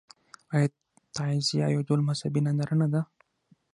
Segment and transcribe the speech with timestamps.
[0.53, 0.67] آیا
[1.15, 3.01] تعزیه یو ډول مذهبي ننداره نه ده؟